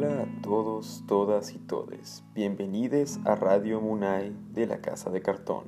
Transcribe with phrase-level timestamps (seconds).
[0.00, 2.22] Hola a todos, todas y todes.
[2.32, 5.64] Bienvenidos a Radio Munay de la Casa de Cartón.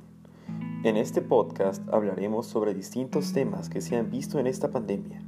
[0.85, 5.21] En este podcast hablaremos sobre distintos temas que se han visto en esta pandemia.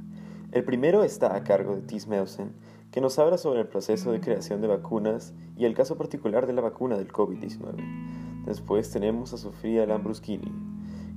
[0.52, 2.54] El primero está a cargo de Tis Meusen,
[2.92, 6.54] que nos habla sobre el proceso de creación de vacunas y el caso particular de
[6.54, 8.44] la vacuna del COVID-19.
[8.46, 10.50] Después tenemos a Sofía Lambruschini,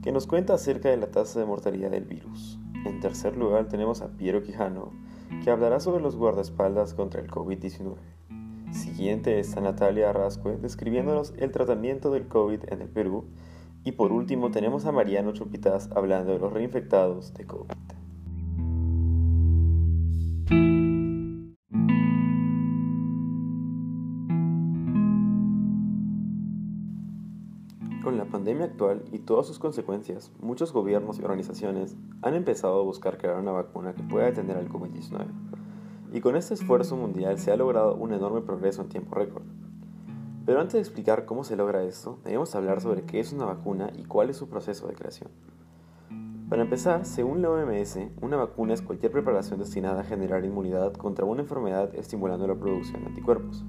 [0.04, 2.60] que nos cuenta acerca de la tasa de mortalidad del virus.
[2.86, 4.92] En tercer lugar tenemos a Piero Quijano,
[5.44, 7.96] que hablará sobre los guardaespaldas contra el COVID-19.
[8.72, 13.26] Siguiente está Natalia Arrascue describiéndonos el tratamiento del COVID en el Perú.
[13.84, 17.72] Y por último tenemos a Mariano Chupitas hablando de los reinfectados de COVID.
[28.08, 32.84] Con la pandemia actual y todas sus consecuencias, muchos gobiernos y organizaciones han empezado a
[32.86, 35.26] buscar crear una vacuna que pueda detener al COVID-19.
[36.14, 39.44] Y con este esfuerzo mundial se ha logrado un enorme progreso en tiempo récord.
[40.46, 43.92] Pero antes de explicar cómo se logra esto, debemos hablar sobre qué es una vacuna
[43.94, 45.30] y cuál es su proceso de creación.
[46.48, 51.26] Para empezar, según la OMS, una vacuna es cualquier preparación destinada a generar inmunidad contra
[51.26, 53.66] una enfermedad estimulando la producción de anticuerpos.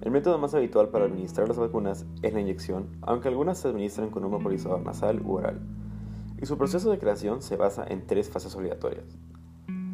[0.00, 4.08] El método más habitual para administrar las vacunas es la inyección, aunque algunas se administran
[4.08, 5.60] con un vaporizador nasal u oral.
[6.40, 9.18] Y su proceso de creación se basa en tres fases obligatorias.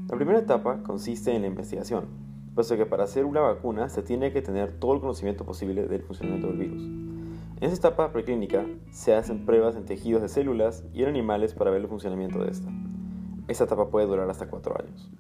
[0.09, 2.07] La primera etapa consiste en la investigación,
[2.55, 6.03] puesto que para hacer una vacuna se tiene que tener todo el conocimiento posible del
[6.03, 6.83] funcionamiento del virus.
[7.61, 11.73] En esta etapa preclínica se hacen pruebas en tejidos de células y en animales para
[11.73, 12.71] ver el funcionamiento de esta.
[13.49, 15.11] Esta etapa puede durar hasta 4 años.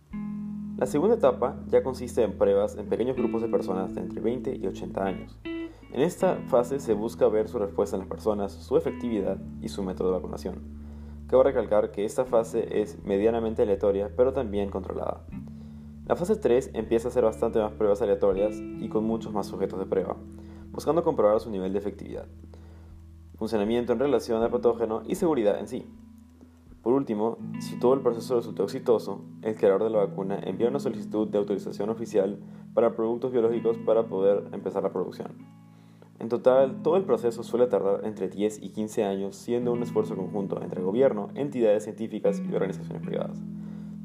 [0.76, 4.56] La segunda etapa ya consiste en pruebas en pequeños grupos de personas de entre 20
[4.56, 5.38] y 80 años.
[5.44, 9.82] En esta fase se busca ver su respuesta en las personas, su efectividad y su
[9.82, 10.60] método de vacunación.
[11.28, 15.24] Cabe recalcar que esta fase es medianamente aleatoria, pero también controlada.
[16.04, 19.78] La fase 3 empieza a hacer bastante más pruebas aleatorias y con muchos más sujetos
[19.78, 20.18] de prueba,
[20.72, 22.26] buscando comprobar su nivel de efectividad,
[23.36, 25.86] funcionamiento en relación al patógeno y seguridad en sí.
[26.86, 30.78] Por último, si todo el proceso resultó exitoso, el creador de la vacuna envía una
[30.78, 32.38] solicitud de autorización oficial
[32.74, 35.32] para productos biológicos para poder empezar la producción.
[36.20, 40.14] En total, todo el proceso suele tardar entre 10 y 15 años, siendo un esfuerzo
[40.14, 43.42] conjunto entre gobierno, entidades científicas y organizaciones privadas.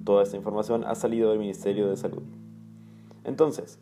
[0.03, 2.23] Toda esta información ha salido del Ministerio de Salud.
[3.25, 3.79] Entonces,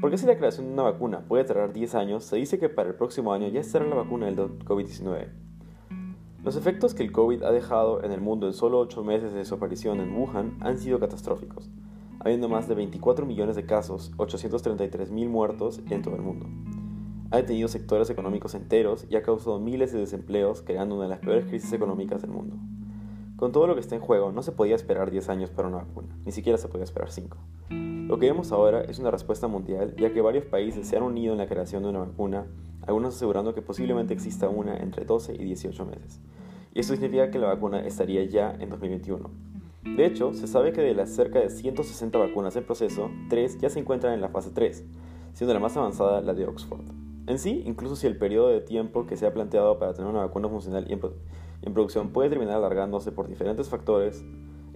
[0.00, 2.70] ¿por qué si la creación de una vacuna puede tardar 10 años, se dice que
[2.70, 5.47] para el próximo año ya estará la vacuna del COVID-19?
[6.48, 9.44] Los efectos que el COVID ha dejado en el mundo en solo 8 meses de
[9.44, 11.68] su aparición en Wuhan han sido catastróficos,
[12.20, 16.46] habiendo más de 24 millones de casos, 833 mil muertos en todo el mundo.
[17.30, 21.18] Ha detenido sectores económicos enteros y ha causado miles de desempleos, creando una de las
[21.18, 22.56] peores crisis económicas del mundo.
[23.36, 25.76] Con todo lo que está en juego, no se podía esperar 10 años para una
[25.76, 27.36] vacuna, ni siquiera se podía esperar 5.
[28.08, 31.32] Lo que vemos ahora es una respuesta mundial, ya que varios países se han unido
[31.32, 32.46] en la creación de una vacuna
[32.86, 36.18] algunos asegurando que posiblemente exista una entre 12 y 18 meses.
[36.72, 39.30] Y esto significa que la vacuna estaría ya en 2021.
[39.94, 43.68] De hecho, se sabe que de las cerca de 160 vacunas en proceso, 3 ya
[43.68, 44.86] se encuentran en la fase 3,
[45.34, 46.86] siendo la más avanzada la de Oxford.
[47.26, 50.20] En sí, incluso si el periodo de tiempo que se ha planteado para tener una
[50.20, 54.24] vacuna funcional y en, producción puede terminar alargándose por diferentes factores,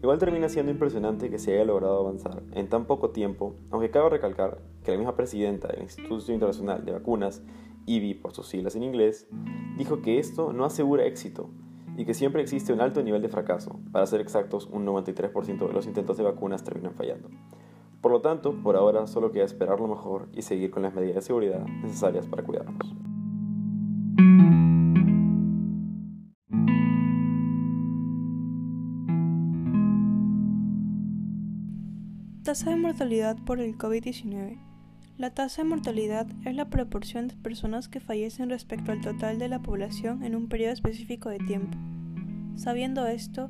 [0.02, 4.10] igual termina siendo impresionante que se haya logrado avanzar en tan poco tiempo, aunque cabe
[4.10, 7.42] recalcar que la misma presidenta del Instituto Internacional de Vacunas
[7.86, 9.28] IBI por sus siglas en inglés,
[9.76, 11.50] dijo que esto no asegura éxito
[11.96, 13.78] y que siempre existe un alto nivel de fracaso.
[13.92, 17.28] Para ser exactos, un 93% de los intentos de vacunas terminan fallando.
[18.00, 21.16] Por lo tanto, por ahora solo queda esperar lo mejor y seguir con las medidas
[21.16, 23.11] de seguridad necesarias para cuidarnos.
[32.42, 34.58] Tasa de mortalidad por el COVID-19
[35.22, 39.48] la tasa de mortalidad es la proporción de personas que fallecen respecto al total de
[39.48, 41.78] la población en un periodo específico de tiempo.
[42.56, 43.48] Sabiendo esto,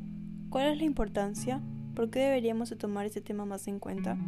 [0.51, 1.63] ¿cuál es la importancia?
[1.95, 4.19] ¿Por qué deberíamos tomar este tema más en cuenta?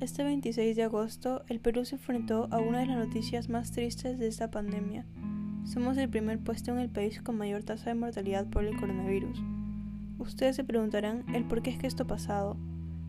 [0.00, 4.18] Este 26 de agosto, el Perú se enfrentó a una de las noticias más tristes
[4.18, 5.04] de esta pandemia.
[5.64, 9.38] Somos el primer puesto en el país con mayor tasa de mortalidad por el coronavirus.
[10.18, 12.56] Ustedes se preguntarán el por qué es que esto ha pasado,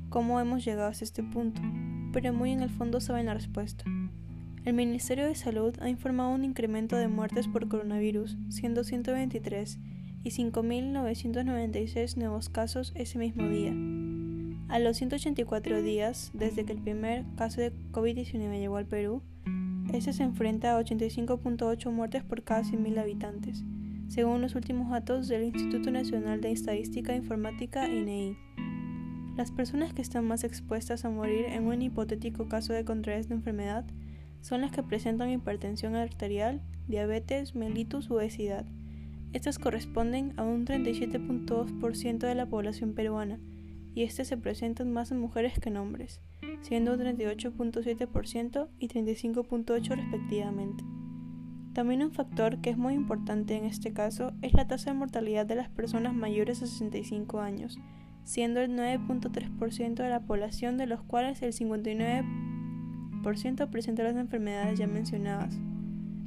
[0.10, 1.62] cómo hemos llegado hasta este punto
[2.12, 3.84] pero muy en el fondo saben la respuesta.
[4.66, 9.80] El Ministerio de Salud ha informado un incremento de muertes por coronavirus, siendo 123
[10.24, 13.74] y 5.996 nuevos casos ese mismo día.
[14.68, 19.24] A los 184 días desde que el primer caso de COVID-19 llegó al Perú,
[19.94, 23.64] este se enfrenta a 85.8 muertes por cada 100.000 habitantes,
[24.08, 28.49] según los últimos datos del Instituto Nacional de Estadística Informática INEI.
[29.40, 33.34] Las personas que están más expuestas a morir en un hipotético caso de contraer esta
[33.34, 33.86] enfermedad
[34.42, 36.60] son las que presentan hipertensión arterial,
[36.90, 38.66] diabetes, mellitus u obesidad.
[39.32, 43.40] Estas corresponden a un 37.2% de la población peruana
[43.96, 46.20] y este se presentan más en mujeres que en hombres,
[46.60, 50.84] siendo un 38.7% y 35.8% respectivamente.
[51.72, 55.46] También un factor que es muy importante en este caso es la tasa de mortalidad
[55.46, 57.80] de las personas mayores de 65 años,
[58.24, 64.88] siendo el 9.3% de la población de los cuales el 59% presenta las enfermedades ya
[64.88, 65.60] mencionadas.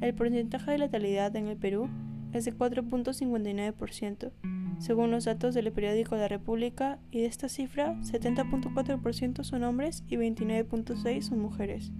[0.00, 1.88] El porcentaje de letalidad en el Perú
[2.32, 4.32] es de 4.59%,
[4.78, 10.16] según los datos del periódico La República, y de esta cifra, 70.4% son hombres y
[10.16, 11.92] 29.6% son mujeres.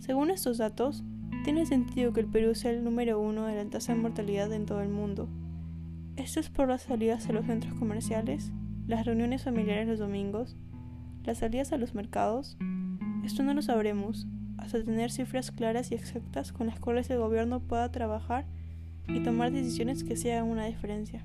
[0.00, 1.02] Según estos datos,
[1.44, 4.66] tiene sentido que el Perú sea el número uno de la tasa de mortalidad en
[4.66, 5.30] todo el mundo.
[6.16, 8.52] Esto es por las salidas a los centros comerciales,
[8.86, 10.56] las reuniones familiares los domingos,
[11.24, 12.56] las salidas a los mercados.
[13.24, 14.26] Esto no lo sabremos
[14.58, 18.46] hasta tener cifras claras y exactas con las cuales el gobierno pueda trabajar
[19.08, 21.24] y tomar decisiones que se hagan una diferencia.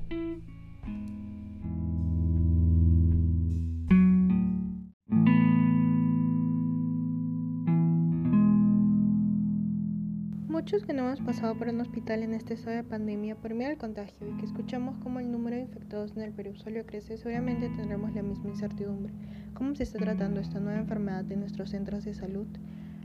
[10.68, 13.72] Muchos que no hemos pasado por un hospital en este estado de pandemia por miedo
[13.72, 17.16] al contagio y que escuchamos cómo el número de infectados en el Perú solo crece,
[17.16, 19.14] seguramente tendremos la misma incertidumbre.
[19.54, 22.48] ¿Cómo se está tratando esta nueva enfermedad en nuestros centros de salud?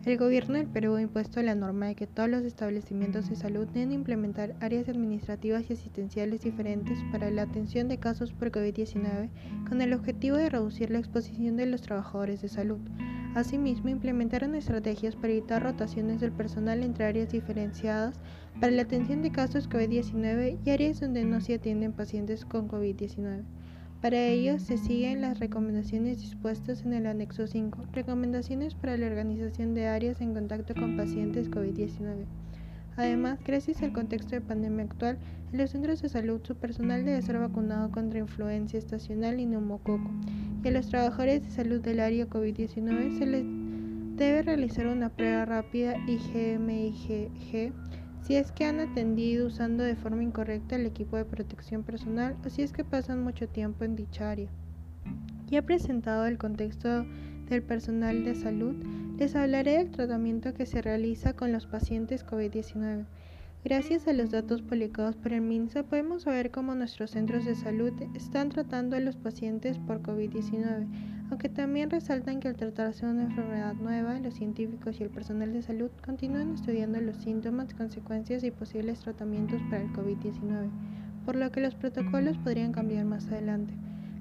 [0.05, 3.69] El gobierno del Perú ha impuesto la norma de que todos los establecimientos de salud
[3.69, 9.29] deben implementar áreas administrativas y asistenciales diferentes para la atención de casos por COVID-19
[9.69, 12.81] con el objetivo de reducir la exposición de los trabajadores de salud.
[13.34, 18.20] Asimismo, implementaron estrategias para evitar rotaciones del personal entre áreas diferenciadas
[18.61, 23.43] para la atención de casos COVID-19 y áreas donde no se atienden pacientes con COVID-19.
[24.02, 29.75] Para ello, se siguen las recomendaciones dispuestas en el anexo 5, recomendaciones para la organización
[29.75, 32.26] de áreas en contacto con pacientes COVID-19.
[32.96, 35.19] Además, gracias al contexto de pandemia actual,
[35.52, 40.11] en los centros de salud su personal debe ser vacunado contra influencia estacional y neumococo,
[40.62, 43.44] y a los trabajadores de salud del área COVID-19 se les
[44.17, 47.73] debe realizar una prueba rápida IgM-IgG
[48.23, 52.50] si es que han atendido usando de forma incorrecta el equipo de protección personal o
[52.50, 54.49] si es que pasan mucho tiempo en dicha área.
[55.49, 57.05] Ya presentado el contexto
[57.49, 58.76] del personal de salud,
[59.19, 63.06] les hablaré del tratamiento que se realiza con los pacientes COVID-19.
[63.64, 67.93] Gracias a los datos publicados por el MINSA podemos saber cómo nuestros centros de salud
[68.12, 70.88] están tratando a los pacientes por COVID-19,
[71.31, 75.53] aunque también resaltan que al tratarse de una enfermedad nueva, los científicos y el personal
[75.53, 80.69] de salud continúan estudiando los síntomas, consecuencias y posibles tratamientos para el COVID-19,
[81.25, 83.75] por lo que los protocolos podrían cambiar más adelante.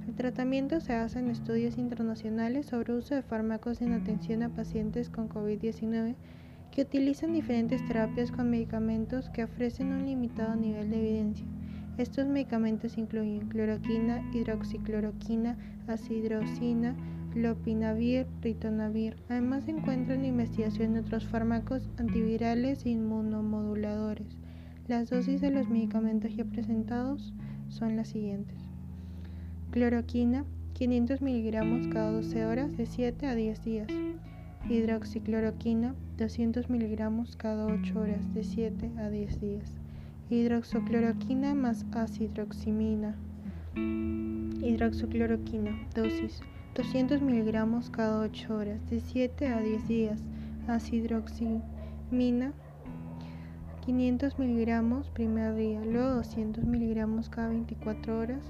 [0.07, 5.09] El tratamiento se basa en estudios internacionales sobre uso de fármacos en atención a pacientes
[5.09, 6.13] con COVID-19
[6.71, 11.45] que utilizan diferentes terapias con medicamentos que ofrecen un limitado nivel de evidencia.
[11.97, 15.57] Estos medicamentos incluyen cloroquina, hidroxicloroquina,
[15.87, 16.95] acidrocina,
[17.35, 19.17] lopinavir, ritonavir.
[19.29, 24.37] Además se encuentran en investigación otros fármacos antivirales e inmunomoduladores.
[24.87, 27.33] Las dosis de los medicamentos ya presentados
[27.67, 28.57] son las siguientes.
[29.71, 33.87] Cloroquina, 500 miligramos cada 12 horas de 7 a 10 días.
[34.69, 39.81] Hidroxicloroquina, 200 miligramos cada 8 horas de 7 a 10 días
[40.29, 43.15] hidroxocloroquina más acidroximina.
[43.75, 46.41] Hidroxocloroquina, dosis
[46.75, 50.19] 200 miligramos cada 8 horas, de 7 a 10 días.
[50.67, 52.53] Acidroximina,
[53.83, 58.43] 500 miligramos primer día, luego 200 miligramos cada 24 horas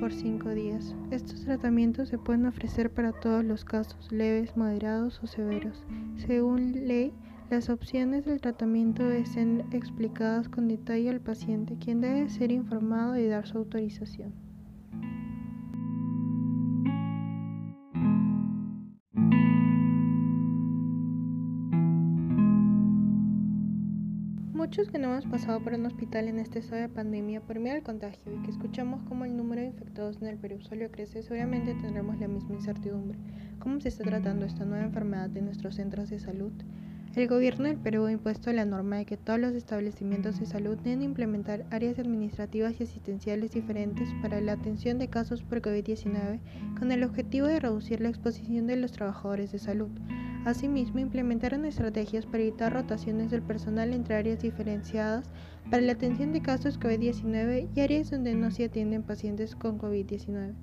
[0.00, 0.94] por 5 días.
[1.10, 5.84] Estos tratamientos se pueden ofrecer para todos los casos, leves, moderados o severos.
[6.16, 7.12] Según ley,
[7.50, 13.16] las opciones del tratamiento deben ser explicadas con detalle al paciente, quien debe ser informado
[13.16, 14.32] y dar su autorización.
[24.68, 27.74] Muchos que no hemos pasado por un hospital en este estado de pandemia por miedo
[27.74, 31.22] al contagio y que escuchamos cómo el número de infectados en el Perú solo crece,
[31.22, 33.18] seguramente tendremos la misma incertidumbre.
[33.60, 36.52] ¿Cómo se está tratando esta nueva enfermedad en nuestros centros de salud?
[37.16, 40.76] El gobierno del Perú ha impuesto la norma de que todos los establecimientos de salud
[40.76, 46.40] deben implementar áreas administrativas y asistenciales diferentes para la atención de casos por COVID-19
[46.78, 49.88] con el objetivo de reducir la exposición de los trabajadores de salud.
[50.44, 55.30] Asimismo, implementaron estrategias para evitar rotaciones del personal entre áreas diferenciadas
[55.70, 60.54] para la atención de casos COVID-19 y áreas donde no se atienden pacientes con COVID-19.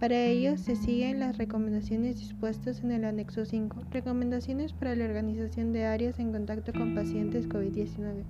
[0.00, 5.72] Para ello se siguen las recomendaciones dispuestas en el anexo 5, recomendaciones para la organización
[5.72, 8.24] de áreas en contacto con pacientes COVID-19.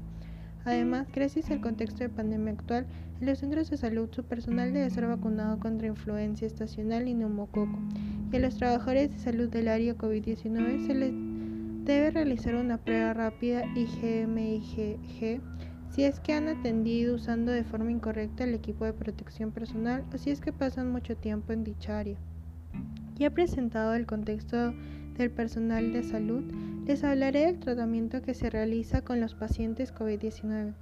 [0.65, 2.87] Además, gracias al contexto de pandemia actual,
[3.21, 7.79] en los centros de salud su personal debe ser vacunado contra influencia estacional y neumococo,
[8.33, 11.13] y a los trabajadores de salud del área COVID-19 se les
[11.85, 15.41] debe realizar una prueba rápida IgM-IgG
[15.91, 20.19] si es que han atendido usando de forma incorrecta el equipo de protección personal o
[20.19, 22.19] si es que pasan mucho tiempo en dicha área.
[23.15, 24.75] Ya presentado el contexto
[25.17, 26.43] del personal de salud,
[26.87, 30.75] les hablaré del tratamiento que se realiza con los pacientes COVID-19.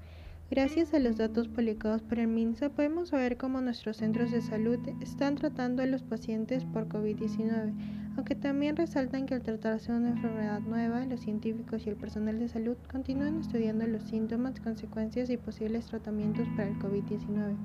[0.55, 4.79] Gracias a los datos publicados por el MINSA podemos ver cómo nuestros centros de salud
[5.01, 7.75] están tratando a los pacientes por COVID-19,
[8.15, 12.39] aunque también resaltan que al tratarse de una enfermedad nueva, los científicos y el personal
[12.39, 17.57] de salud continúan estudiando los síntomas, consecuencias y posibles tratamientos para el COVID-19,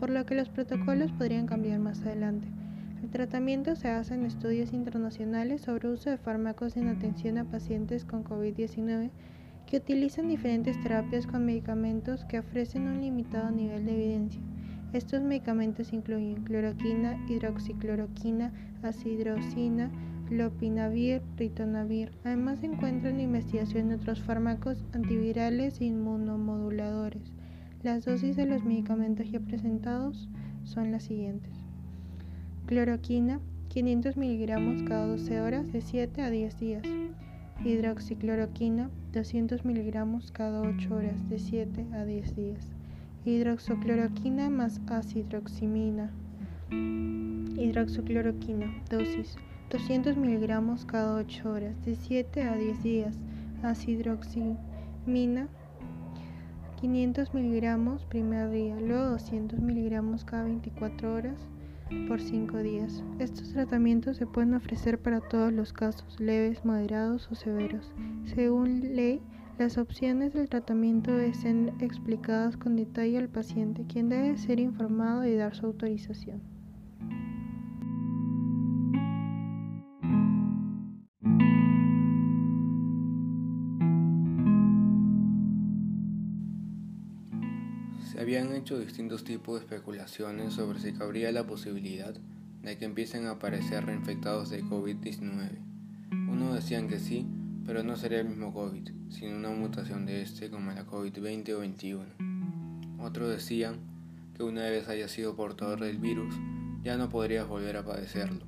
[0.00, 2.48] por lo que los protocolos podrían cambiar más adelante.
[3.04, 8.04] El tratamiento se basa en estudios internacionales sobre uso de fármacos en atención a pacientes
[8.04, 9.10] con COVID-19
[9.66, 14.40] que utilizan diferentes terapias con medicamentos que ofrecen un limitado nivel de evidencia.
[14.92, 18.52] Estos medicamentos incluyen cloroquina, hidroxicloroquina,
[18.82, 19.90] acidrosina,
[20.28, 22.12] lopinavir, ritonavir.
[22.24, 27.32] Además se encuentran en investigación otros fármacos antivirales e inmunomoduladores.
[27.82, 30.28] Las dosis de los medicamentos ya presentados
[30.64, 31.52] son las siguientes.
[32.66, 36.82] Cloroquina, 500 miligramos cada 12 horas de 7 a 10 días.
[37.60, 42.72] Hidroxicloroquina, 200 miligramos cada 8 horas de 7 a 10 días.
[43.24, 46.10] Hidroxocloroquina más acidroximina.
[46.70, 49.36] Hidroxocloroquina, dosis
[49.70, 53.18] 200 miligramos cada 8 horas de 7 a 10 días.
[53.62, 55.48] Acidroximina
[56.82, 61.38] 500 miligramos primer día, luego 200 miligramos cada 24 horas
[62.08, 63.02] por 5 días.
[63.18, 67.92] Estos tratamientos se pueden ofrecer para todos los casos, leves, moderados o severos.
[68.24, 69.20] Según ley,
[69.58, 75.24] las opciones del tratamiento deben ser explicadas con detalle al paciente, quien debe ser informado
[75.24, 76.51] y dar su autorización.
[88.12, 92.12] Se habían hecho distintos tipos de especulaciones sobre si cabría la posibilidad
[92.62, 95.48] de que empiecen a aparecer reinfectados de COVID-19.
[96.28, 97.26] Unos decían que sí,
[97.64, 101.60] pero no sería el mismo COVID, sino una mutación de este como la COVID-20 o
[101.60, 102.04] 21.
[102.98, 103.76] Otros decían
[104.36, 106.34] que una vez haya sido portador del virus,
[106.82, 108.44] ya no podría volver a padecerlo,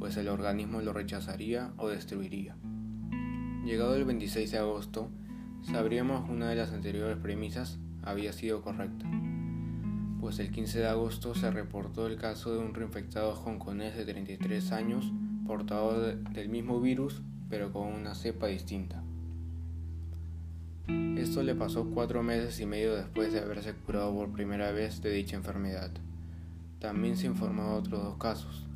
[0.00, 2.56] pues el organismo lo rechazaría o destruiría.
[3.64, 5.10] Llegado el 26 de agosto,
[5.62, 9.04] sabríamos una de las anteriores premisas había sido correcta,
[10.20, 14.72] pues el 15 de agosto se reportó el caso de un reinfectado hongkonés de 33
[14.72, 15.12] años,
[15.46, 17.20] portador del mismo virus,
[17.50, 19.02] pero con una cepa distinta.
[21.16, 25.10] Esto le pasó cuatro meses y medio después de haberse curado por primera vez de
[25.10, 25.90] dicha enfermedad.
[26.78, 28.66] También se informó de otros dos casos,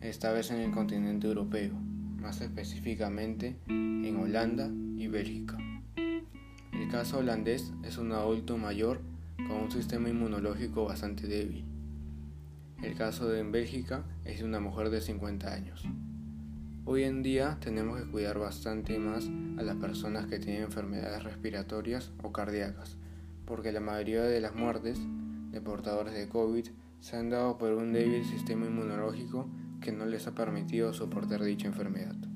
[0.00, 1.74] esta vez en el continente europeo,
[2.20, 5.58] más específicamente en Holanda y Bélgica.
[6.92, 9.00] Caso holandés es un adulto mayor
[9.48, 11.64] con un sistema inmunológico bastante débil.
[12.82, 15.84] El caso de en Bélgica es de una mujer de 50 años.
[16.84, 19.26] Hoy en día tenemos que cuidar bastante más
[19.58, 22.98] a las personas que tienen enfermedades respiratorias o cardíacas,
[23.46, 24.98] porque la mayoría de las muertes
[25.50, 26.66] de portadores de COVID
[27.00, 29.48] se han dado por un débil sistema inmunológico
[29.80, 32.31] que no les ha permitido soportar dicha enfermedad.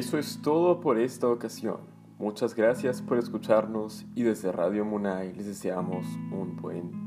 [0.00, 1.80] Eso es todo por esta ocasión.
[2.18, 6.99] Muchas gracias por escucharnos y desde Radio Munay les deseamos un buen